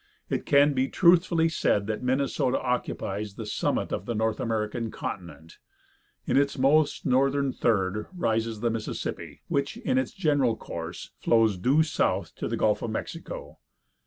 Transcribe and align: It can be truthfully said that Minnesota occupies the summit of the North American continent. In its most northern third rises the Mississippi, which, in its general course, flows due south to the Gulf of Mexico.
It 0.31 0.47
can 0.47 0.73
be 0.73 0.87
truthfully 0.87 1.47
said 1.47 1.85
that 1.85 2.01
Minnesota 2.01 2.59
occupies 2.59 3.35
the 3.35 3.45
summit 3.45 3.91
of 3.91 4.07
the 4.07 4.15
North 4.15 4.39
American 4.39 4.89
continent. 4.89 5.59
In 6.25 6.37
its 6.37 6.57
most 6.57 7.05
northern 7.05 7.53
third 7.53 8.07
rises 8.11 8.61
the 8.61 8.71
Mississippi, 8.71 9.43
which, 9.47 9.77
in 9.77 9.99
its 9.99 10.11
general 10.13 10.55
course, 10.57 11.11
flows 11.19 11.55
due 11.55 11.83
south 11.83 12.33
to 12.37 12.47
the 12.47 12.57
Gulf 12.57 12.81
of 12.81 12.89
Mexico. 12.89 13.59